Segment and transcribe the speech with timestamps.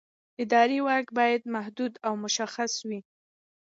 [0.43, 2.99] اداري واک باید محدود او مشخص وي.